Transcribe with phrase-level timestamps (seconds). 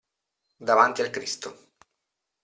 [0.69, 1.73] Davanti al Cristo.